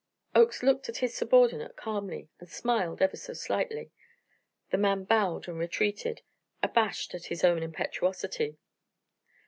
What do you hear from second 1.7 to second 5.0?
calmly and smiled ever so slightly. The